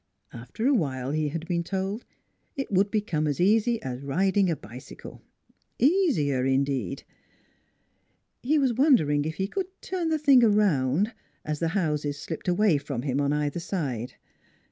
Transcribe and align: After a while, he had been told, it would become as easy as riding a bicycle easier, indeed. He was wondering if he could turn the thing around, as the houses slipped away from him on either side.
After 0.33 0.65
a 0.65 0.73
while, 0.73 1.11
he 1.11 1.27
had 1.29 1.47
been 1.47 1.63
told, 1.63 2.05
it 2.55 2.71
would 2.71 2.89
become 2.89 3.27
as 3.27 3.39
easy 3.39 3.79
as 3.83 4.01
riding 4.01 4.49
a 4.49 4.55
bicycle 4.55 5.21
easier, 5.77 6.43
indeed. 6.43 7.03
He 8.41 8.57
was 8.57 8.73
wondering 8.73 9.25
if 9.25 9.35
he 9.35 9.45
could 9.47 9.67
turn 9.79 10.09
the 10.09 10.17
thing 10.17 10.43
around, 10.43 11.13
as 11.45 11.59
the 11.59 11.67
houses 11.77 12.17
slipped 12.19 12.47
away 12.47 12.79
from 12.79 13.03
him 13.03 13.21
on 13.21 13.31
either 13.31 13.59
side. 13.59 14.15